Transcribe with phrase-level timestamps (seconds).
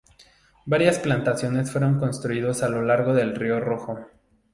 [0.65, 3.99] Varias plantaciones fueron construidos a lo largo del río Rojo.